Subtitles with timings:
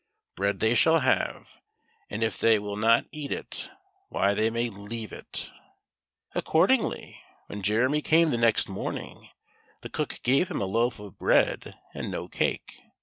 [0.35, 1.59] Bread they shall have,
[2.09, 3.69] and if they will not eat it—
[4.09, 5.51] why they may leave it."
[6.33, 9.29] Accordingly, when Jeremy came the next morning
[9.83, 12.81] the cook gave him a loaf of bread and no cake.